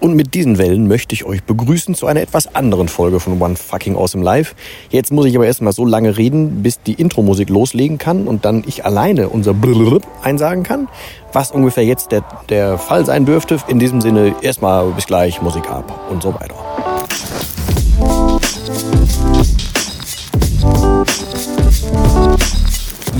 [0.00, 3.54] Und mit diesen Wellen möchte ich euch begrüßen zu einer etwas anderen Folge von One
[3.54, 4.54] Fucking Awesome Live.
[4.88, 8.64] Jetzt muss ich aber erstmal so lange reden, bis die Intro-Musik loslegen kann und dann
[8.66, 10.88] ich alleine unser Blub einsagen kann,
[11.34, 13.58] was ungefähr jetzt der, der Fall sein dürfte.
[13.68, 16.54] In diesem Sinne erstmal bis gleich Musik ab und so weiter.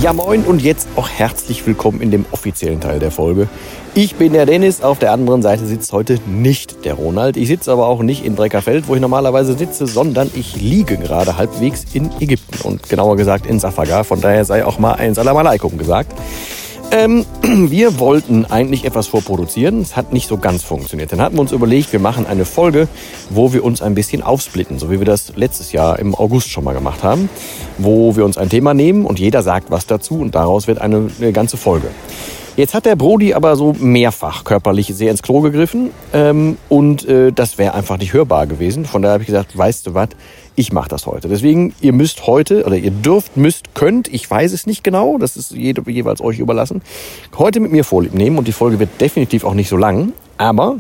[0.00, 3.48] Ja moin und jetzt auch herzlich willkommen in dem offiziellen Teil der Folge.
[3.95, 7.36] Ich bin der Dennis, auf der anderen Seite sitzt heute nicht der Ronald.
[7.36, 11.36] Ich sitze aber auch nicht in Breckerfeld, wo ich normalerweise sitze, sondern ich liege gerade
[11.36, 14.02] halbwegs in Ägypten und genauer gesagt in Safaga.
[14.02, 16.14] Von daher sei auch mal ein Salam Aleikum gesagt.
[16.92, 19.80] Ähm, wir wollten eigentlich etwas vorproduzieren.
[19.80, 21.12] Es hat nicht so ganz funktioniert.
[21.12, 22.88] Dann hatten wir uns überlegt, wir machen eine Folge,
[23.30, 26.64] wo wir uns ein bisschen aufsplitten, so wie wir das letztes Jahr im August schon
[26.64, 27.28] mal gemacht haben,
[27.78, 31.10] wo wir uns ein Thema nehmen und jeder sagt was dazu und daraus wird eine,
[31.20, 31.88] eine ganze Folge.
[32.56, 37.32] Jetzt hat der Brody aber so mehrfach körperlich sehr ins Klo gegriffen ähm, und äh,
[37.32, 38.84] das wäre einfach nicht hörbar gewesen.
[38.84, 40.08] Von daher habe ich gesagt, weißt du was,
[40.61, 41.28] ich mache das heute.
[41.28, 45.36] Deswegen, ihr müsst heute, oder ihr dürft, müsst, könnt, ich weiß es nicht genau, das
[45.36, 46.83] ist jede, jeweils euch überlassen,
[47.39, 50.77] heute mit mir Vorlieb nehmen und die Folge wird definitiv auch nicht so lang, aber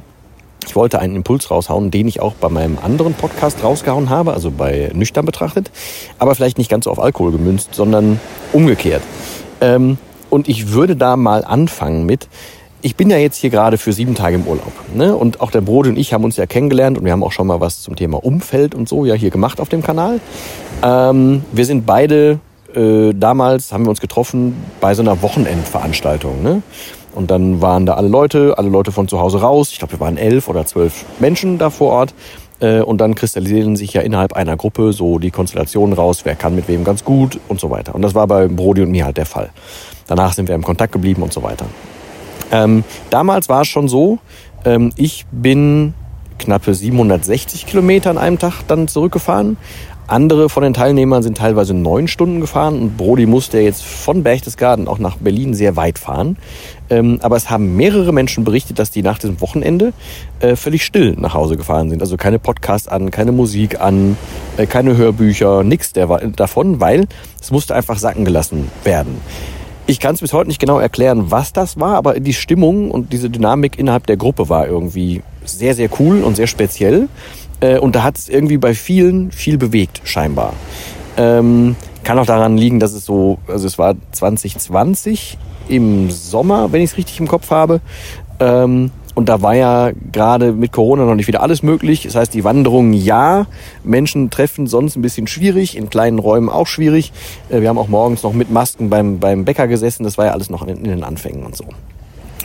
[0.66, 4.50] ich wollte einen Impuls raushauen, den ich auch bei meinem anderen Podcast rausgehauen habe, also
[4.50, 5.70] bei Nüchtern betrachtet,
[6.18, 8.20] aber vielleicht nicht ganz so auf Alkohol gemünzt, sondern
[8.52, 9.02] umgekehrt.
[9.62, 9.96] Ähm,
[10.28, 12.28] und ich würde da mal anfangen mit,
[12.82, 14.72] ich bin ja jetzt hier gerade für sieben Tage im Urlaub.
[14.94, 15.14] Ne?
[15.14, 17.46] Und auch der Brode und ich haben uns ja kennengelernt und wir haben auch schon
[17.46, 20.20] mal was zum Thema Umfeld und so ja hier gemacht auf dem Kanal.
[20.82, 22.38] Ähm, wir sind beide,
[22.74, 26.42] äh, damals haben wir uns getroffen bei so einer Wochenendveranstaltung.
[26.42, 26.62] Ne?
[27.14, 29.70] Und dann waren da alle Leute, alle Leute von zu Hause raus.
[29.72, 32.14] Ich glaube, wir waren elf oder zwölf Menschen da vor Ort.
[32.60, 36.54] Äh, und dann kristallisieren sich ja innerhalb einer Gruppe so die Konstellationen raus, wer kann
[36.54, 37.94] mit wem ganz gut und so weiter.
[37.94, 39.50] Und das war bei Brody und mir halt der Fall.
[40.06, 41.66] Danach sind wir im Kontakt geblieben und so weiter.
[42.50, 44.18] Ähm, damals war es schon so,
[44.64, 45.94] ähm, ich bin
[46.38, 49.56] knappe 760 Kilometer an einem Tag dann zurückgefahren.
[50.10, 54.88] Andere von den Teilnehmern sind teilweise neun Stunden gefahren und Brody musste jetzt von Berchtesgaden
[54.88, 56.36] auch nach Berlin sehr weit fahren.
[56.88, 59.92] Ähm, aber es haben mehrere Menschen berichtet, dass die nach diesem Wochenende
[60.40, 62.02] äh, völlig still nach Hause gefahren sind.
[62.02, 64.16] Also keine Podcasts an, keine Musik an,
[64.56, 67.06] äh, keine Hörbücher, nichts davon, weil
[67.40, 69.20] es musste einfach sacken gelassen werden.
[69.90, 73.12] Ich kann es bis heute nicht genau erklären, was das war, aber die Stimmung und
[73.12, 77.08] diese Dynamik innerhalb der Gruppe war irgendwie sehr, sehr cool und sehr speziell.
[77.58, 80.52] Äh, und da hat es irgendwie bei vielen viel bewegt, scheinbar.
[81.16, 81.74] Ähm,
[82.04, 85.36] kann auch daran liegen, dass es so, also es war 2020
[85.68, 87.80] im Sommer, wenn ich es richtig im Kopf habe.
[88.38, 92.04] Ähm, und da war ja gerade mit Corona noch nicht wieder alles möglich.
[92.04, 93.46] Das heißt, die Wanderungen ja,
[93.84, 97.12] Menschen treffen sonst ein bisschen schwierig, in kleinen Räumen auch schwierig.
[97.50, 100.04] Äh, wir haben auch morgens noch mit Masken beim, beim Bäcker gesessen.
[100.04, 101.66] Das war ja alles noch in, den Anfängen und so.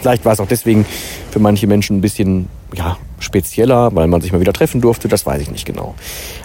[0.01, 0.85] Vielleicht war es auch deswegen
[1.31, 5.07] für manche Menschen ein bisschen ja, spezieller, weil man sich mal wieder treffen durfte.
[5.07, 5.95] Das weiß ich nicht genau.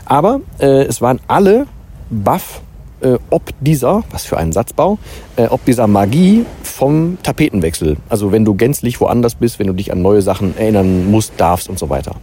[0.05, 1.67] Aber äh, es waren alle
[2.09, 2.63] baff
[3.01, 4.99] äh, ob dieser, was für ein Satzbau,
[5.37, 9.93] äh, ob dieser Magie vom Tapetenwechsel, also wenn du gänzlich woanders bist, wenn du dich
[9.93, 12.17] an neue Sachen erinnern musst, darfst und so weiter.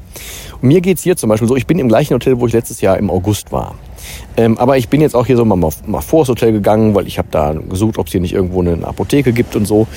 [0.61, 2.81] Und mir geht's hier zum Beispiel so, ich bin im gleichen Hotel, wo ich letztes
[2.81, 3.75] Jahr im August war.
[4.37, 7.07] Ähm, aber ich bin jetzt auch hier so mal, mal vor das Hotel gegangen, weil
[7.07, 9.87] ich habe da gesucht, ob es hier nicht irgendwo eine Apotheke gibt und so.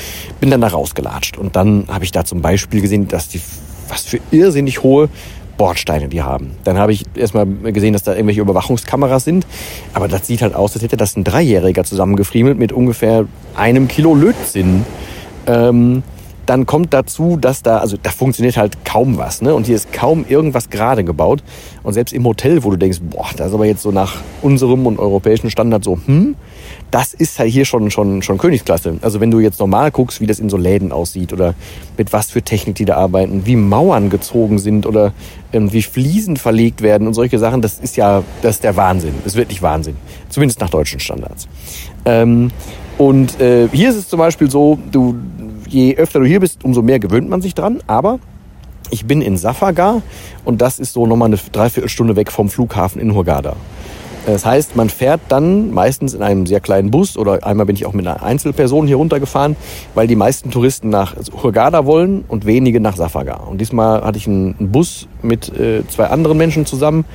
[0.40, 1.38] Bin dann da rausgelatscht.
[1.38, 3.40] Und dann habe ich da zum Beispiel gesehen, dass die
[3.88, 5.08] was für irrsinnig hohe
[5.60, 6.52] Bordsteine die haben.
[6.64, 9.46] Dann habe ich erstmal gesehen, dass da irgendwelche Überwachungskameras sind.
[9.92, 14.14] Aber das sieht halt aus, als hätte das ein Dreijähriger zusammengefriemelt mit ungefähr einem Kilo
[14.14, 14.86] Lötzinn.
[15.46, 16.02] Ähm,
[16.50, 19.54] dann kommt dazu, dass da, also da funktioniert halt kaum was, ne?
[19.54, 21.44] Und hier ist kaum irgendwas gerade gebaut.
[21.84, 24.84] Und selbst im Hotel, wo du denkst, boah, das ist aber jetzt so nach unserem
[24.84, 26.34] und europäischen Standard so, hm,
[26.90, 28.96] das ist halt hier schon, schon, schon Königsklasse.
[29.00, 31.54] Also wenn du jetzt normal guckst, wie das in so Läden aussieht oder
[31.96, 35.12] mit was für Technik die da arbeiten, wie Mauern gezogen sind oder
[35.52, 39.14] ähm, wie Fliesen verlegt werden und solche Sachen, das ist ja, das ist der Wahnsinn.
[39.18, 39.94] Das ist wirklich Wahnsinn.
[40.30, 41.46] Zumindest nach deutschen Standards.
[42.04, 42.50] Ähm,
[42.98, 45.14] und äh, hier ist es zum Beispiel so, du,
[45.72, 47.78] je öfter du hier bist, umso mehr gewöhnt man sich dran.
[47.86, 48.18] Aber
[48.90, 50.02] ich bin in Safaga
[50.44, 53.56] und das ist so nochmal eine Dreiviertelstunde weg vom Flughafen in Hurghada.
[54.26, 57.86] Das heißt, man fährt dann meistens in einem sehr kleinen Bus oder einmal bin ich
[57.86, 59.56] auch mit einer Einzelperson hier runtergefahren,
[59.94, 63.36] weil die meisten Touristen nach Hurghada wollen und wenige nach Safaga.
[63.36, 67.06] Und diesmal hatte ich einen Bus mit äh, zwei anderen Menschen zusammen,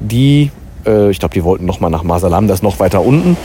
[0.00, 0.50] die,
[0.86, 3.36] äh, ich glaube, die wollten nochmal nach Masalam, das noch weiter unten.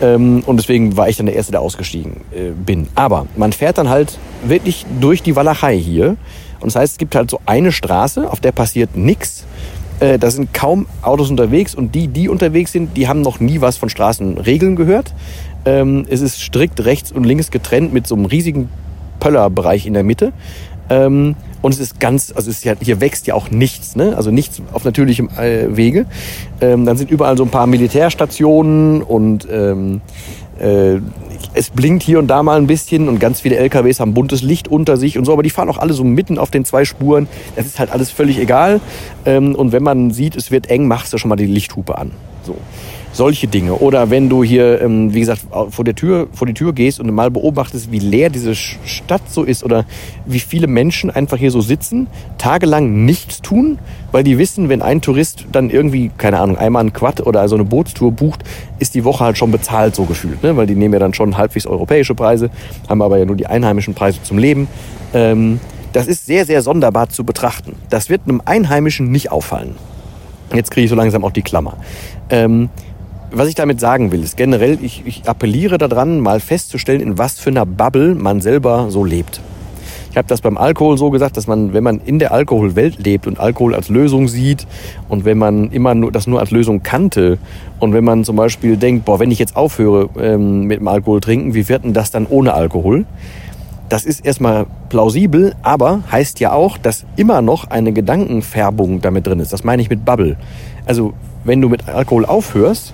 [0.00, 2.88] Ähm, und deswegen war ich dann der Erste, der ausgestiegen äh, bin.
[2.94, 6.16] Aber man fährt dann halt wirklich durch die Walachei hier.
[6.60, 9.44] Und das heißt, es gibt halt so eine Straße, auf der passiert nichts
[10.02, 13.60] äh, da sind kaum Autos unterwegs und die, die unterwegs sind, die haben noch nie
[13.60, 15.14] was von Straßenregeln gehört.
[15.64, 18.68] Ähm, es ist strikt rechts und links getrennt mit so einem riesigen
[19.20, 20.32] Pöllerbereich in der Mitte.
[20.90, 24.16] Ähm, Und es ist ganz, also es ist ja, hier wächst ja auch nichts, ne?
[24.16, 26.06] also nichts auf natürlichem äh, Wege.
[26.60, 30.00] Ähm, dann sind überall so ein paar Militärstationen und ähm,
[30.60, 30.98] äh,
[31.54, 34.68] es blinkt hier und da mal ein bisschen und ganz viele LKWs haben buntes Licht
[34.68, 37.28] unter sich und so, aber die fahren auch alle so mitten auf den zwei Spuren.
[37.56, 38.80] Das ist halt alles völlig egal.
[39.24, 42.10] Ähm, und wenn man sieht, es wird eng, machst du schon mal die Lichthupe an.
[42.44, 42.56] So
[43.12, 43.74] solche Dinge.
[43.74, 47.10] Oder wenn du hier, ähm, wie gesagt, vor der Tür, vor die Tür gehst und
[47.12, 49.84] mal beobachtest, wie leer diese Stadt so ist oder
[50.26, 52.06] wie viele Menschen einfach hier so sitzen,
[52.38, 53.78] tagelang nichts tun,
[54.10, 57.54] weil die wissen, wenn ein Tourist dann irgendwie, keine Ahnung, einmal ein Quad oder so
[57.54, 58.42] eine Bootstour bucht,
[58.78, 60.42] ist die Woche halt schon bezahlt, so gefühlt.
[60.42, 60.56] Ne?
[60.56, 62.50] Weil die nehmen ja dann schon halbwegs europäische Preise,
[62.88, 64.68] haben aber ja nur die einheimischen Preise zum Leben.
[65.12, 65.60] Ähm,
[65.92, 67.76] das ist sehr, sehr sonderbar zu betrachten.
[67.90, 69.76] Das wird einem Einheimischen nicht auffallen.
[70.54, 71.76] Jetzt kriege ich so langsam auch die Klammer.
[72.30, 72.70] Ähm,
[73.34, 77.38] was ich damit sagen will, ist generell, ich, ich appelliere daran, mal festzustellen, in was
[77.38, 79.40] für einer Bubble man selber so lebt.
[80.10, 83.26] Ich habe das beim Alkohol so gesagt, dass man, wenn man in der Alkoholwelt lebt
[83.26, 84.66] und Alkohol als Lösung sieht
[85.08, 87.38] und wenn man immer nur das nur als Lösung kannte
[87.80, 91.22] und wenn man zum Beispiel denkt, boah, wenn ich jetzt aufhöre ähm, mit dem Alkohol
[91.22, 93.06] trinken, wie wird denn das dann ohne Alkohol?
[93.88, 99.40] Das ist erstmal plausibel, aber heißt ja auch, dass immer noch eine Gedankenfärbung damit drin
[99.40, 99.54] ist.
[99.54, 100.36] Das meine ich mit Bubble.
[100.84, 101.14] Also
[101.44, 102.92] wenn du mit Alkohol aufhörst,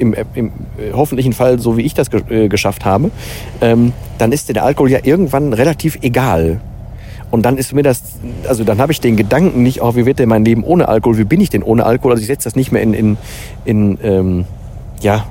[0.00, 0.46] im, im
[0.78, 3.10] äh, hoffentlichen Fall, so wie ich das äh, geschafft habe,
[3.60, 6.60] ähm, dann ist dir der Alkohol ja irgendwann relativ egal.
[7.30, 8.02] Und dann ist mir das,
[8.48, 11.18] also dann habe ich den Gedanken nicht, oh, wie wird denn mein Leben ohne Alkohol,
[11.18, 12.12] wie bin ich denn ohne Alkohol?
[12.12, 13.16] Also ich setze das nicht mehr in, in,
[13.64, 14.44] in ähm,
[15.00, 15.26] ja,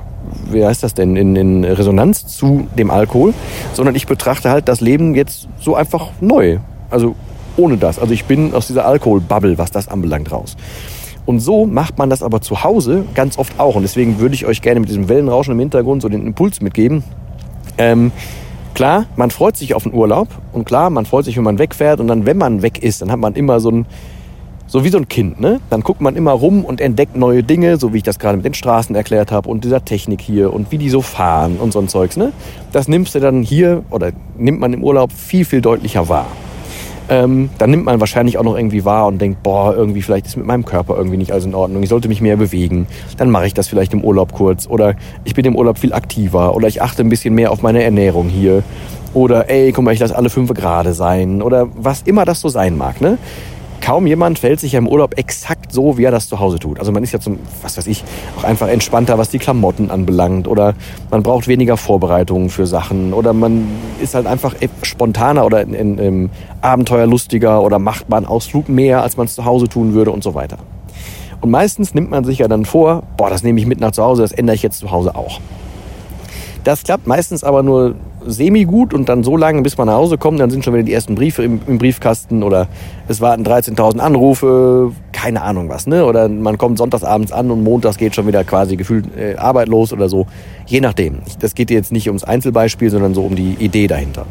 [0.50, 3.34] wie heißt das denn, in, in Resonanz zu dem Alkohol,
[3.74, 6.58] sondern ich betrachte halt das Leben jetzt so einfach neu.
[6.88, 7.14] Also
[7.56, 7.98] ohne das.
[7.98, 10.56] Also ich bin aus dieser Alkoholbubble, was das anbelangt, raus.
[11.26, 13.76] Und so macht man das aber zu Hause ganz oft auch.
[13.76, 17.04] Und deswegen würde ich euch gerne mit diesem Wellenrauschen im Hintergrund so den Impuls mitgeben.
[17.78, 18.12] Ähm,
[18.74, 22.00] klar, man freut sich auf den Urlaub und klar, man freut sich, wenn man wegfährt
[22.00, 23.86] und dann, wenn man weg ist, dann hat man immer so ein,
[24.66, 25.60] so wie so ein Kind, ne?
[25.70, 28.46] Dann guckt man immer rum und entdeckt neue Dinge, so wie ich das gerade mit
[28.46, 31.80] den Straßen erklärt habe und dieser Technik hier und wie die so fahren und so
[31.80, 32.32] ein Zeugs, ne?
[32.72, 36.26] Das nimmst du dann hier oder nimmt man im Urlaub viel, viel deutlicher wahr
[37.10, 40.36] ähm, dann nimmt man wahrscheinlich auch noch irgendwie wahr und denkt, boah, irgendwie vielleicht ist
[40.36, 42.86] mit meinem Körper irgendwie nicht alles in Ordnung, ich sollte mich mehr bewegen.
[43.18, 46.54] Dann mache ich das vielleicht im Urlaub kurz oder ich bin im Urlaub viel aktiver
[46.54, 48.62] oder ich achte ein bisschen mehr auf meine Ernährung hier.
[49.12, 52.48] Oder ey, guck mal, ich lasse alle fünf gerade sein oder was immer das so
[52.48, 53.00] sein mag.
[53.00, 53.18] Ne?
[53.80, 56.78] Kaum jemand fällt sich ja im Urlaub exakt so, wie er das zu Hause tut.
[56.78, 58.04] Also man ist ja zum, was weiß ich,
[58.38, 60.74] auch einfach entspannter, was die Klamotten anbelangt oder
[61.10, 63.66] man braucht weniger Vorbereitungen für Sachen oder man
[64.00, 66.30] ist halt einfach spontaner oder in, in, in
[66.60, 70.34] abenteuerlustiger oder macht einen Ausflug mehr, als man es zu Hause tun würde und so
[70.34, 70.58] weiter.
[71.40, 74.02] Und meistens nimmt man sich ja dann vor, boah, das nehme ich mit nach zu
[74.02, 75.40] Hause, das ändere ich jetzt zu Hause auch.
[76.64, 77.94] Das klappt meistens aber nur
[78.26, 80.92] semi-gut und dann so lange, bis man nach Hause kommt, dann sind schon wieder die
[80.92, 82.68] ersten Briefe im, im Briefkasten oder
[83.08, 86.04] es warten 13.000 Anrufe, keine Ahnung was, ne?
[86.04, 90.08] Oder man kommt sonntagsabends an und montags geht schon wieder quasi gefühlt äh, Arbeit oder
[90.08, 90.26] so.
[90.66, 91.20] Je nachdem.
[91.40, 94.26] Das geht jetzt nicht ums Einzelbeispiel, sondern so um die Idee dahinter.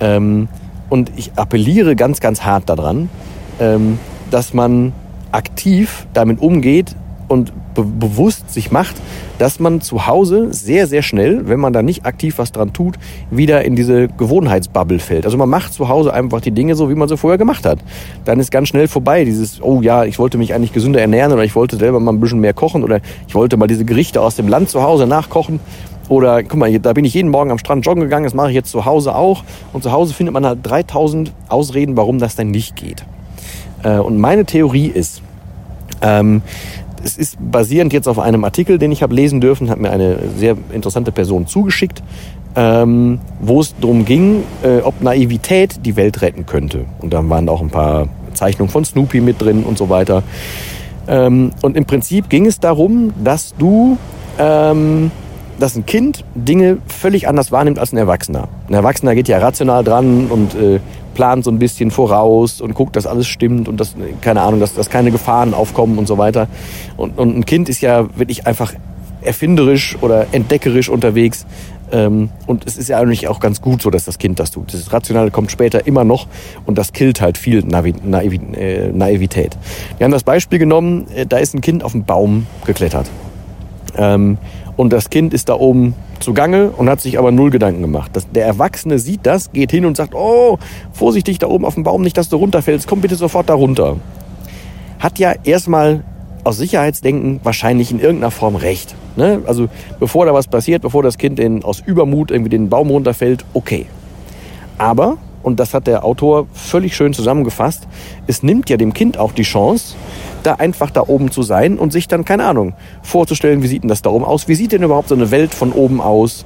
[0.00, 0.48] Ähm,
[0.90, 3.08] und ich appelliere ganz, ganz hart daran,
[3.60, 3.98] ähm,
[4.30, 4.92] dass man
[5.32, 6.94] aktiv damit umgeht,
[7.34, 8.94] und be bewusst sich macht,
[9.38, 12.94] dass man zu Hause sehr, sehr schnell, wenn man da nicht aktiv was dran tut,
[13.30, 15.24] wieder in diese Gewohnheitsbubble fällt.
[15.24, 17.80] Also man macht zu Hause einfach die Dinge so, wie man sie vorher gemacht hat.
[18.24, 21.44] Dann ist ganz schnell vorbei dieses, oh ja, ich wollte mich eigentlich gesünder ernähren oder
[21.44, 24.36] ich wollte selber mal ein bisschen mehr kochen oder ich wollte mal diese Gerichte aus
[24.36, 25.58] dem Land zu Hause nachkochen.
[26.08, 28.54] Oder guck mal, da bin ich jeden Morgen am Strand joggen gegangen, das mache ich
[28.54, 29.42] jetzt zu Hause auch.
[29.72, 33.04] Und zu Hause findet man halt 3000 Ausreden, warum das denn nicht geht.
[33.82, 35.22] Äh, und meine Theorie ist,
[36.02, 36.42] ähm,
[37.04, 40.18] es ist basierend jetzt auf einem Artikel, den ich habe lesen dürfen, hat mir eine
[40.36, 42.02] sehr interessante Person zugeschickt,
[42.56, 46.86] ähm, wo es darum ging, äh, ob Naivität die Welt retten könnte.
[47.00, 50.22] Und dann waren auch ein paar Zeichnungen von Snoopy mit drin und so weiter.
[51.06, 53.98] Ähm, und im Prinzip ging es darum, dass du,
[54.38, 55.10] ähm,
[55.58, 58.48] dass ein Kind Dinge völlig anders wahrnimmt als ein Erwachsener.
[58.68, 60.80] Ein Erwachsener geht ja rational dran und äh,
[61.14, 64.74] plant so ein bisschen voraus und guckt, dass alles stimmt und dass, keine Ahnung, dass,
[64.74, 66.48] dass keine Gefahren aufkommen und so weiter.
[66.96, 68.72] Und, und ein Kind ist ja wirklich einfach
[69.22, 71.46] erfinderisch oder entdeckerisch unterwegs.
[71.92, 74.72] Ähm, und es ist ja eigentlich auch ganz gut so, dass das Kind das tut.
[74.72, 76.26] Das Rationale kommt später immer noch
[76.66, 79.56] und das killt halt viel Navi Naiv äh, Naivität.
[79.98, 83.10] Wir haben das Beispiel genommen, äh, da ist ein Kind auf einen Baum geklettert.
[83.96, 84.38] Ähm,
[84.76, 88.10] und das Kind ist da oben zugange und hat sich aber null Gedanken gemacht.
[88.14, 90.58] Das, der Erwachsene sieht das, geht hin und sagt, oh,
[90.92, 93.96] vorsichtig da oben auf dem Baum, nicht, dass du runterfällst, komm bitte sofort da runter.
[94.98, 96.02] Hat ja erstmal
[96.44, 98.94] aus Sicherheitsdenken wahrscheinlich in irgendeiner Form recht.
[99.16, 99.42] Ne?
[99.46, 99.68] Also
[100.00, 103.86] bevor da was passiert, bevor das Kind den, aus Übermut irgendwie den Baum runterfällt, okay.
[104.76, 107.86] Aber und das hat der Autor völlig schön zusammengefasst,
[108.26, 109.94] es nimmt ja dem Kind auch die Chance,
[110.46, 113.88] da einfach da oben zu sein und sich dann, keine Ahnung, vorzustellen, wie sieht denn
[113.88, 114.48] das da oben aus?
[114.48, 116.44] Wie sieht denn überhaupt so eine Welt von oben aus?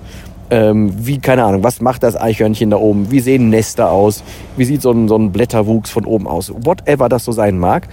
[0.50, 3.10] Ähm, wie, keine Ahnung, was macht das Eichhörnchen da oben?
[3.10, 4.22] Wie sehen Nester aus?
[4.56, 6.52] Wie sieht so ein, so ein Blätterwuchs von oben aus?
[6.64, 7.88] Whatever das so sein mag.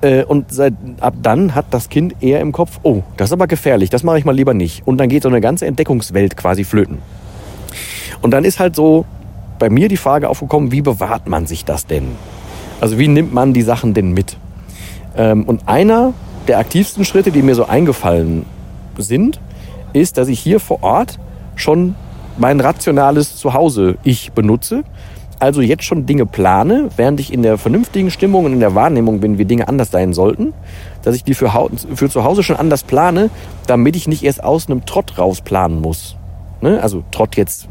[0.00, 3.46] Äh, und seit, ab dann hat das Kind eher im Kopf, oh, das ist aber
[3.46, 4.86] gefährlich, das mache ich mal lieber nicht.
[4.86, 6.98] Und dann geht so eine ganze Entdeckungswelt quasi flöten.
[8.22, 9.04] Und dann ist halt so
[9.58, 12.12] bei mir die Frage aufgekommen, wie bewahrt man sich das denn?
[12.80, 14.36] Also wie nimmt man die Sachen denn mit?
[15.18, 16.14] Ähm, und einer
[16.46, 18.46] der aktivsten Schritte, die mir so eingefallen
[18.96, 19.40] sind,
[19.92, 21.18] ist, dass ich hier vor Ort
[21.56, 21.94] schon
[22.38, 24.84] mein rationales Zuhause ich benutze.
[25.40, 29.20] Also jetzt schon Dinge plane, während ich in der vernünftigen Stimmung und in der Wahrnehmung
[29.20, 30.52] bin, wie Dinge anders sein sollten,
[31.02, 31.52] dass ich die für,
[31.94, 33.30] für zu Hause schon anders plane,
[33.66, 36.16] damit ich nicht erst aus einem Trott raus planen muss.
[36.60, 36.80] Ne?
[36.82, 37.68] Also Trott jetzt,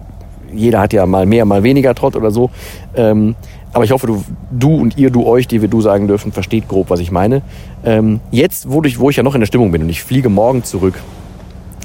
[0.54, 2.50] jeder hat ja mal mehr, mal weniger Trott oder so.
[2.96, 3.36] Ähm,
[3.74, 6.68] aber ich hoffe, du, du und ihr, du euch, die wir du sagen dürfen, versteht
[6.68, 7.42] grob, was ich meine.
[7.86, 10.30] Ähm, jetzt, wo ich, wo ich ja noch in der Stimmung bin und ich fliege
[10.30, 10.96] morgen zurück,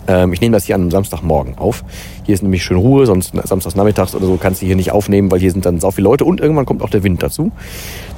[0.09, 1.85] ähm, ich nehme das hier an einem Samstagmorgen auf.
[2.25, 5.31] Hier ist nämlich schön Ruhe, sonst samstags nachmittags oder so kannst du hier nicht aufnehmen,
[5.31, 7.52] weil hier sind dann so viele Leute und irgendwann kommt auch der Wind dazu.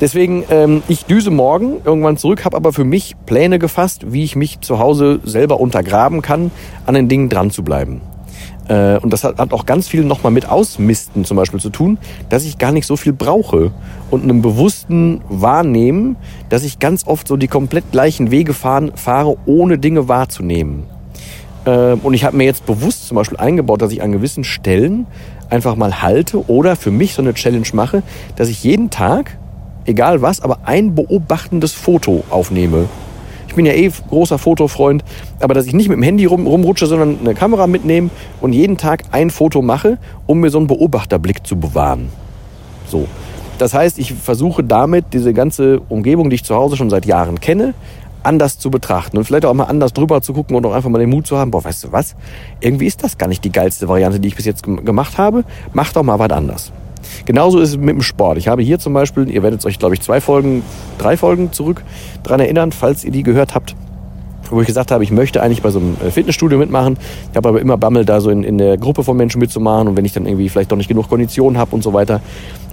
[0.00, 4.36] Deswegen, ähm, ich düse morgen irgendwann zurück, habe aber für mich Pläne gefasst, wie ich
[4.36, 6.50] mich zu Hause selber untergraben kann,
[6.86, 8.00] an den Dingen dran zu bleiben.
[8.68, 12.44] Äh, und das hat, auch ganz viel nochmal mit Ausmisten zum Beispiel zu tun, dass
[12.44, 13.73] ich gar nicht so viel brauche.
[14.11, 16.16] Und einem bewussten Wahrnehmen,
[16.49, 20.85] dass ich ganz oft so die komplett gleichen Wege fahren, fahre, ohne Dinge wahrzunehmen.
[21.64, 25.06] Äh, und ich habe mir jetzt bewusst zum Beispiel eingebaut, dass ich an gewissen Stellen
[25.50, 28.02] einfach mal halte oder für mich so eine Challenge mache,
[28.37, 29.37] dass ich jeden Tag,
[29.85, 32.88] egal was, aber ein beobachtendes Foto aufnehme.
[33.54, 35.04] Ich bin ja eh großer Fotofreund,
[35.38, 38.76] aber dass ich nicht mit dem Handy rum, rumrutsche, sondern eine Kamera mitnehme und jeden
[38.76, 42.08] Tag ein Foto mache, um mir so einen Beobachterblick zu bewahren.
[42.88, 43.06] So.
[43.58, 47.38] Das heißt, ich versuche damit diese ganze Umgebung, die ich zu Hause schon seit Jahren
[47.38, 47.75] kenne,
[48.25, 50.99] anders zu betrachten und vielleicht auch mal anders drüber zu gucken und auch einfach mal
[50.99, 52.16] den Mut zu haben, boah, weißt du was,
[52.58, 55.92] irgendwie ist das gar nicht die geilste Variante, die ich bis jetzt gemacht habe, mach
[55.92, 56.73] doch mal was anders.
[57.25, 58.38] Genauso ist es mit dem Sport.
[58.38, 60.62] Ich habe hier zum Beispiel, ihr werdet euch, glaube ich, zwei Folgen,
[60.99, 61.82] drei Folgen zurück
[62.23, 63.75] dran erinnern, falls ihr die gehört habt,
[64.50, 66.96] wo ich gesagt habe, ich möchte eigentlich bei so einem äh, Fitnessstudio mitmachen.
[67.30, 69.96] Ich habe aber immer Bammel, da so in, in der Gruppe von Menschen mitzumachen und
[69.96, 72.20] wenn ich dann irgendwie vielleicht doch nicht genug Konditionen habe und so weiter.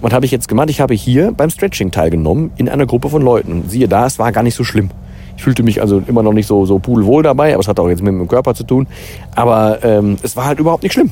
[0.00, 0.68] Was habe ich jetzt gemacht?
[0.70, 3.52] Ich habe hier beim Stretching teilgenommen in einer Gruppe von Leuten.
[3.52, 4.90] Und siehe da, es war gar nicht so schlimm.
[5.36, 7.88] Ich fühlte mich also immer noch nicht so, so pudelwohl dabei, aber es hat auch
[7.88, 8.86] jetzt mit dem Körper zu tun.
[9.34, 11.10] Aber ähm, es war halt überhaupt nicht schlimm.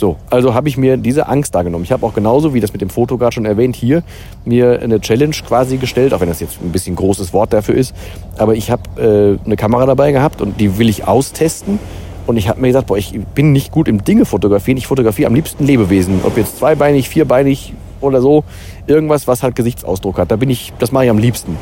[0.00, 1.84] So, also habe ich mir diese Angst da genommen.
[1.84, 4.02] Ich habe auch genauso, wie das mit dem Foto gerade schon erwähnt, hier
[4.46, 7.94] mir eine Challenge quasi gestellt, auch wenn das jetzt ein bisschen großes Wort dafür ist.
[8.38, 11.78] Aber ich habe äh, eine Kamera dabei gehabt und die will ich austesten.
[12.26, 14.78] Und ich habe mir gesagt, boah, ich bin nicht gut im Dinge fotografieren.
[14.78, 16.20] Ich fotografiere am liebsten Lebewesen.
[16.24, 18.44] Ob jetzt zweibeinig, vierbeinig oder so.
[18.86, 20.30] Irgendwas, was halt Gesichtsausdruck hat.
[20.30, 21.58] Da bin ich, das mache ich am liebsten.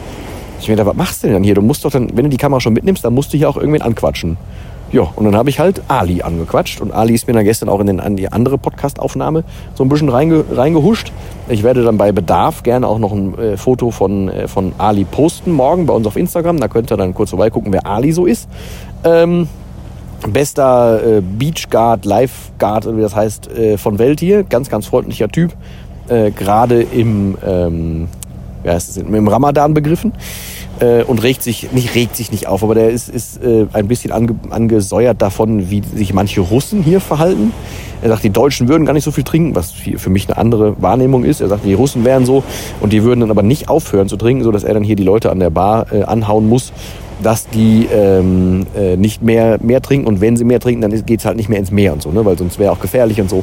[0.61, 1.57] Ich mir gedacht, was machst du denn dann hier?
[1.57, 3.57] Du musst doch dann, wenn du die Kamera schon mitnimmst, dann musst du hier auch
[3.57, 4.37] irgendwen anquatschen.
[4.91, 7.81] Ja, und dann habe ich halt Ali angequatscht und Ali ist mir dann gestern auch
[7.81, 11.13] in, den, in die andere Podcast-Aufnahme so ein bisschen reinge, reingehuscht.
[11.49, 15.05] Ich werde dann bei Bedarf gerne auch noch ein äh, Foto von, äh, von Ali
[15.05, 16.59] posten morgen bei uns auf Instagram.
[16.59, 18.49] Da könnt ihr dann kurz vorbeigucken, wer Ali so ist.
[19.05, 19.47] Ähm,
[20.27, 24.43] bester äh, Beachguard, Lifeguard, wie das heißt, äh, von Welt hier.
[24.43, 25.53] Ganz, ganz freundlicher Typ.
[26.09, 28.09] Äh, Gerade im, ähm,
[28.65, 30.15] ja, ist im Ramadan begriffen
[30.81, 33.89] äh, und regt sich, nicht regt sich nicht auf, aber der ist, ist äh, ein
[33.89, 37.53] bisschen ange, angesäuert davon, wie sich manche Russen hier verhalten.
[38.01, 40.81] Er sagt, die Deutschen würden gar nicht so viel trinken, was für mich eine andere
[40.81, 41.41] Wahrnehmung ist.
[41.41, 42.45] Er sagt, die Russen wären so
[42.81, 45.03] und die würden dann aber nicht aufhören zu trinken, so dass er dann hier die
[45.03, 46.73] Leute an der Bar äh, anhauen muss,
[47.23, 51.25] dass die ähm, äh, nicht mehr, mehr trinken und wenn sie mehr trinken, dann geht's
[51.25, 52.25] halt nicht mehr ins Meer und so, ne?
[52.25, 53.43] weil sonst wäre auch gefährlich und so.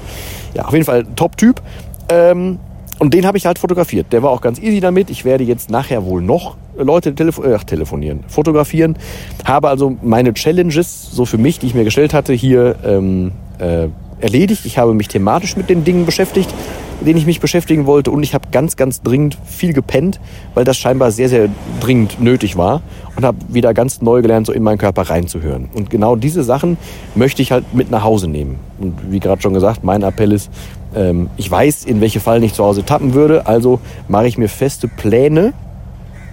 [0.54, 1.62] Ja, auf jeden Fall Top-Typ.
[2.08, 2.60] Ähm,
[3.00, 4.13] und den habe ich halt fotografiert.
[4.13, 5.10] Der war auch ganz easy damit.
[5.10, 8.98] Ich werde jetzt nachher wohl noch Leute telefo äh, telefonieren, fotografieren.
[9.46, 13.88] Habe also meine Challenges, so für mich, die ich mir gestellt hatte, hier ähm, äh,
[14.20, 14.65] erledigt.
[14.65, 16.53] Ich habe mich thematisch mit den Dingen beschäftigt,
[17.00, 18.12] mit denen ich mich beschäftigen wollte.
[18.12, 20.20] Und ich habe ganz, ganz dringend viel gepennt,
[20.53, 22.82] weil das scheinbar sehr, sehr dringend nötig war.
[23.15, 25.70] Und habe wieder ganz neu gelernt, so in meinen Körper reinzuhören.
[25.74, 26.77] Und genau diese Sachen
[27.15, 28.58] möchte ich halt mit nach Hause nehmen.
[28.79, 30.50] Und wie gerade schon gesagt, mein Appell ist,
[30.96, 33.48] ähm, ich weiß, in welche Fallen ich zu Hause tappen würde.
[33.48, 35.53] Also mache ich mir feste Pläne,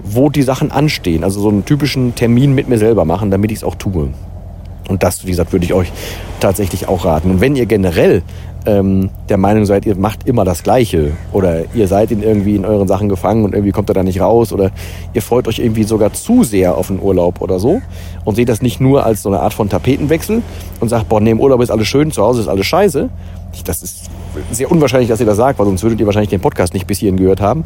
[0.03, 1.25] wo die Sachen anstehen.
[1.25, 4.11] Also so einen typischen Termin mit mir selber machen, damit ich es auch tue.
[4.93, 5.91] Und das, wie gesagt, würde ich euch
[6.39, 7.31] tatsächlich auch raten.
[7.31, 8.23] Und wenn ihr generell
[8.67, 12.67] ähm, der Meinung seid, ihr macht immer das Gleiche oder ihr seid in irgendwie in
[12.67, 14.71] euren Sachen gefangen und irgendwie kommt ihr da nicht raus oder
[15.15, 17.81] ihr freut euch irgendwie sogar zu sehr auf den Urlaub oder so
[18.25, 20.43] und seht das nicht nur als so eine Art von Tapetenwechsel
[20.81, 23.09] und sagt, boah, nee, im Urlaub ist alles schön, zu Hause ist alles scheiße.
[23.65, 24.11] Das ist
[24.51, 26.99] sehr unwahrscheinlich, dass ihr das sagt, weil sonst würdet ihr wahrscheinlich den Podcast nicht bis
[26.99, 27.65] hierhin gehört haben.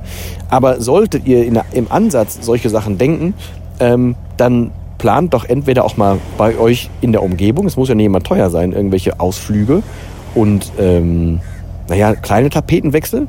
[0.49, 3.35] Aber solltet ihr in, im Ansatz solche Sachen denken,
[3.80, 4.71] ähm, dann
[5.07, 8.25] plant doch entweder auch mal bei euch in der Umgebung, es muss ja nicht immer
[8.25, 9.85] teuer sein, irgendwelche Ausflüge
[10.35, 11.39] und ähm,
[11.89, 13.29] naja, kleine Tapetenwechsel.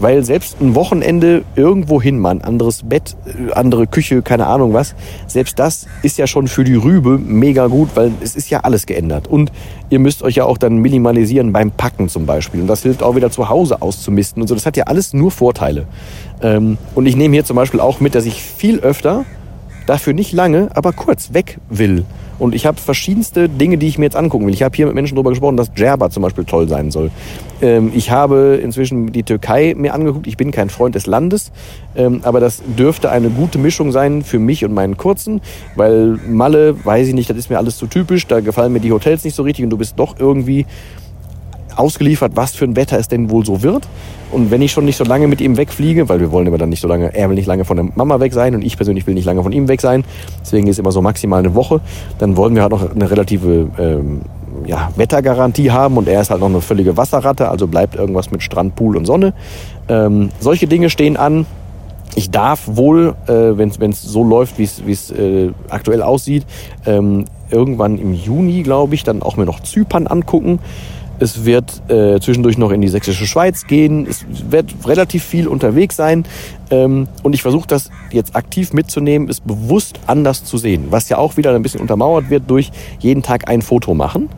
[0.00, 4.74] Weil selbst ein Wochenende irgendwo hin, mal ein anderes Bett, äh, andere Küche, keine Ahnung
[4.74, 4.94] was,
[5.26, 8.84] selbst das ist ja schon für die Rübe mega gut, weil es ist ja alles
[8.84, 9.26] geändert.
[9.26, 9.50] Und
[9.88, 12.60] ihr müsst euch ja auch dann minimalisieren beim Packen zum Beispiel.
[12.60, 14.54] Und das hilft auch wieder zu Hause auszumisten und so.
[14.54, 15.86] Das hat ja alles nur Vorteile.
[16.42, 19.24] Ähm, und ich nehme hier zum Beispiel auch mit, dass ich viel öfter
[19.86, 22.04] dafür nicht lange, aber kurz weg will.
[22.38, 24.54] Und ich habe verschiedenste Dinge, die ich mir jetzt angucken will.
[24.54, 27.10] Ich habe hier mit Menschen darüber gesprochen, dass Djerba zum Beispiel toll sein soll.
[27.62, 30.26] Ähm, ich habe inzwischen die Türkei mir angeguckt.
[30.26, 31.52] Ich bin kein Freund des Landes,
[31.94, 35.40] ähm, aber das dürfte eine gute Mischung sein für mich und meinen Kurzen,
[35.76, 38.26] weil Malle, weiß ich nicht, das ist mir alles zu typisch.
[38.26, 40.66] Da gefallen mir die Hotels nicht so richtig und du bist doch irgendwie
[41.76, 43.88] ausgeliefert, was für ein Wetter es denn wohl so wird.
[44.32, 46.68] Und wenn ich schon nicht so lange mit ihm wegfliege, weil wir wollen immer dann
[46.68, 49.06] nicht so lange, er will nicht lange von der Mama weg sein und ich persönlich
[49.06, 50.04] will nicht lange von ihm weg sein,
[50.40, 51.80] deswegen ist immer so maximal eine Woche,
[52.18, 54.22] dann wollen wir halt noch eine relative ähm,
[54.66, 58.42] ja, Wettergarantie haben und er ist halt noch eine völlige Wasserratte, also bleibt irgendwas mit
[58.42, 59.34] Strand, Pool und Sonne.
[59.88, 61.46] Ähm, solche Dinge stehen an.
[62.16, 66.46] Ich darf wohl, äh, wenn es so läuft, wie es äh, aktuell aussieht,
[66.86, 70.60] ähm, irgendwann im Juni, glaube ich, dann auch mir noch Zypern angucken.
[71.18, 74.06] Es wird äh, zwischendurch noch in die sächsische Schweiz gehen.
[74.08, 76.24] Es wird relativ viel unterwegs sein.
[76.70, 80.86] Ähm, und ich versuche das jetzt aktiv mitzunehmen, es bewusst anders zu sehen.
[80.90, 84.28] Was ja auch wieder ein bisschen untermauert wird durch jeden Tag ein Foto machen.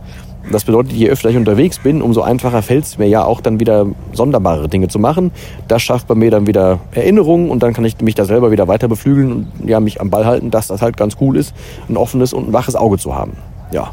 [0.50, 3.58] Das bedeutet, je öfter ich unterwegs bin, umso einfacher fällt es mir ja auch dann
[3.58, 5.32] wieder sonderbare Dinge zu machen.
[5.66, 8.68] Das schafft bei mir dann wieder Erinnerungen und dann kann ich mich da selber wieder
[8.68, 11.52] weiter beflügeln und ja, mich am Ball halten, dass das halt ganz cool ist,
[11.88, 13.32] ein offenes und ein waches Auge zu haben.
[13.72, 13.92] Ja.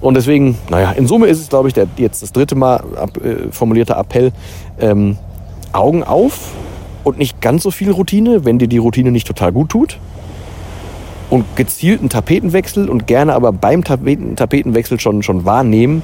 [0.00, 3.16] Und deswegen, naja, in Summe ist es, glaube ich, der jetzt das dritte Mal ab,
[3.24, 4.32] äh, formulierte Appell,
[4.80, 5.16] ähm,
[5.72, 6.52] Augen auf
[7.04, 9.98] und nicht ganz so viel Routine, wenn dir die Routine nicht total gut tut.
[11.30, 16.02] Und gezielten Tapetenwechsel und gerne aber beim Tapeten, Tapetenwechsel schon, schon wahrnehmen,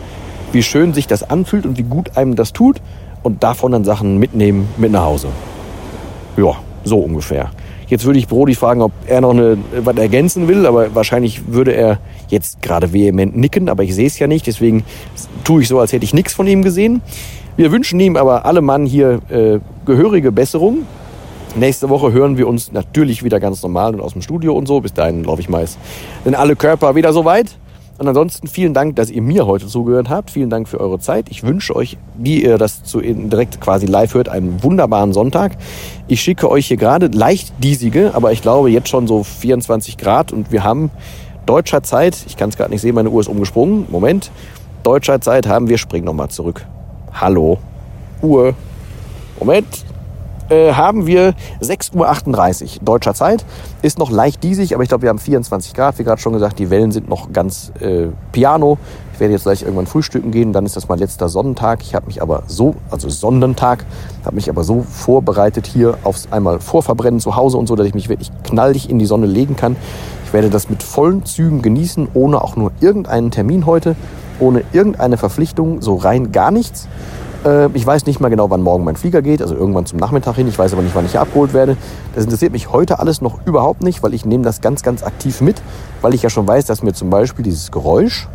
[0.52, 2.80] wie schön sich das anfühlt und wie gut einem das tut
[3.22, 5.28] und davon dann Sachen mitnehmen mit nach Hause.
[6.37, 7.50] Ja, so ungefähr.
[7.88, 11.73] Jetzt würde ich Brody fragen, ob er noch eine, was ergänzen will, aber wahrscheinlich würde
[11.73, 14.85] er jetzt gerade vehement nicken, aber ich sehe es ja nicht, deswegen
[15.44, 17.03] tue ich so, als hätte ich nichts von ihm gesehen.
[17.57, 20.87] Wir wünschen ihm aber alle Mann hier äh, gehörige Besserung.
[21.57, 24.81] Nächste Woche hören wir uns natürlich wieder ganz normal und aus dem Studio und so.
[24.81, 25.79] Bis dahin, glaube ich, meist
[26.25, 27.57] sind alle Körper wieder soweit.
[27.96, 30.30] Und ansonsten vielen Dank, dass ihr mir heute zugehört habt.
[30.30, 31.26] Vielen Dank für eure Zeit.
[31.30, 35.57] Ich wünsche euch, wie ihr das zu, direkt quasi live hört, einen wunderbaren Sonntag.
[36.09, 40.33] Ich schicke euch hier gerade leicht diesige, aber ich glaube jetzt schon so 24 Grad
[40.33, 40.90] und wir haben
[41.46, 43.87] deutscher Zeit, ich kann es gerade nicht sehen, meine Uhr ist umgesprungen.
[43.90, 44.33] Moment.
[44.83, 46.66] Deutscher Zeit haben wir, spring nochmal zurück.
[47.12, 47.59] Hallo.
[48.22, 48.54] Uhr.
[49.38, 49.85] Moment.
[50.50, 53.44] Äh, haben wir 6.38 Uhr deutscher Zeit.
[53.80, 56.59] Ist noch leicht diesig, aber ich glaube, wir haben 24 Grad, wie gerade schon gesagt.
[56.59, 58.76] Die Wellen sind noch ganz äh, piano.
[59.14, 60.52] Ich werde jetzt gleich irgendwann frühstücken gehen.
[60.52, 61.83] Dann ist das mein letzter Sonnentag.
[61.83, 63.87] Ich habe mich aber so, also Sonnentag,
[64.24, 67.94] habe mich aber so vorbereitet hier aufs einmal Vorverbrennen zu Hause und so, dass ich
[67.94, 69.76] mich wirklich knallig in die Sonne legen kann.
[70.26, 73.96] Ich werde das mit vollen Zügen genießen, ohne auch nur irgendeinen Termin heute,
[74.40, 76.88] ohne irgendeine Verpflichtung, so rein gar nichts.
[77.44, 80.37] Äh, ich weiß nicht mal genau, wann morgen mein Flieger geht, also irgendwann zum Nachmittag
[80.37, 80.48] hin.
[80.48, 81.76] Ich weiß aber nicht, wann ich hier abgeholt werde.
[82.14, 85.40] Das interessiert mich heute alles noch überhaupt nicht, weil ich nehme das ganz, ganz aktiv
[85.40, 85.61] mit,
[86.02, 88.28] weil ich ja schon weiß, dass mir zum Beispiel dieses Geräusch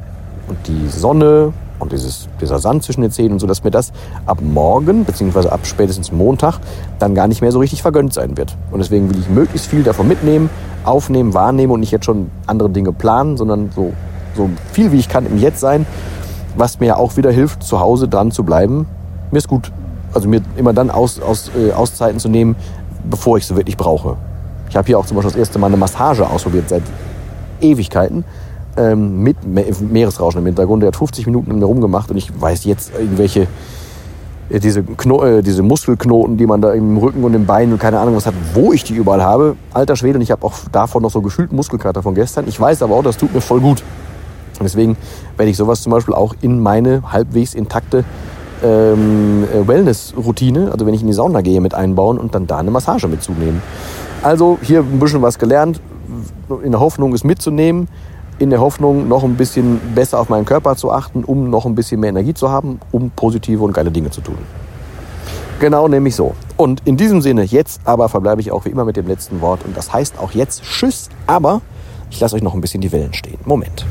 [0.47, 3.93] und die Sonne und dieses, dieser Sand zwischen den Zähnen und so, dass mir das
[4.25, 6.59] ab morgen, beziehungsweise ab spätestens Montag,
[6.99, 8.57] dann gar nicht mehr so richtig vergönnt sein wird.
[8.71, 10.49] Und deswegen will ich möglichst viel davon mitnehmen,
[10.83, 13.93] aufnehmen, wahrnehmen und nicht jetzt schon andere Dinge planen, sondern so,
[14.35, 15.85] so viel wie ich kann im Jetzt sein,
[16.57, 18.87] was mir auch wieder hilft, zu Hause dran zu bleiben,
[19.31, 19.71] mir ist gut,
[20.13, 22.55] also mir immer dann aus, aus, äh, Auszeiten zu nehmen,
[23.09, 24.17] bevor ich sie wirklich brauche.
[24.69, 26.83] Ich habe hier auch zum Beispiel das erste Mal eine Massage ausprobiert seit
[27.61, 28.23] Ewigkeiten
[28.77, 30.83] ähm, mit Me Meeresrauschen im Hintergrund.
[30.83, 33.47] Der hat 50 Minuten mit mir rumgemacht und ich weiß jetzt irgendwelche
[34.49, 37.79] äh, diese, Kno äh, diese Muskelknoten, die man da im Rücken und im Bein und
[37.79, 39.55] keine Ahnung was hat, wo ich die überall habe.
[39.73, 42.47] Alter Schwede, und ich habe auch davon noch so gefühlt Muskelkater von gestern.
[42.47, 43.83] Ich weiß aber auch, das tut mir voll gut.
[44.59, 44.97] Und deswegen
[45.37, 48.03] werde ich sowas zum Beispiel auch in meine halbwegs intakte
[48.63, 52.57] ähm, äh, Wellness-Routine, also wenn ich in die Sauna gehe, mit einbauen und dann da
[52.57, 53.61] eine Massage mitzunehmen.
[54.21, 55.81] Also hier ein bisschen was gelernt,
[56.63, 57.87] in der Hoffnung, es mitzunehmen.
[58.39, 61.75] in der Hoffnung, noch ein bisschen besser auf meinen Körper zu achten, um noch ein
[61.75, 64.37] bisschen mehr Energie zu haben, um positive und geile Dinge zu tun.
[65.59, 66.35] Genau, nämlich so.
[66.55, 69.65] Und in diesem Sinne, jetzt aber verbleibe ich auch wie immer mit dem letzten Wort.
[69.65, 71.61] Und das heißt auch jetzt Tschüss, aber
[72.09, 73.39] ich lasse euch noch ein bisschen die Wellen stehen.
[73.43, 73.85] Moment.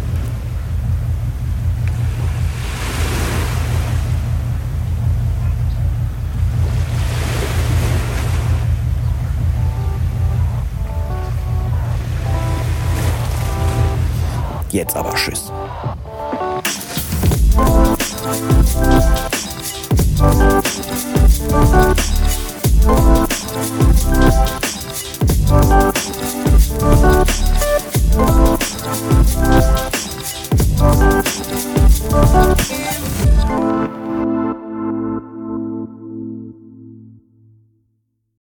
[14.89, 15.53] Jetzt aber Tschüss.